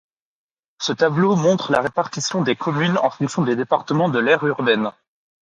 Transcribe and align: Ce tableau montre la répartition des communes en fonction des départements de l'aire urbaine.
Ce 0.79 0.93
tableau 0.93 1.35
montre 1.35 1.71
la 1.71 1.79
répartition 1.79 2.41
des 2.41 2.55
communes 2.55 2.97
en 3.03 3.11
fonction 3.11 3.43
des 3.43 3.55
départements 3.55 4.09
de 4.09 4.17
l'aire 4.17 4.43
urbaine. 4.43 4.89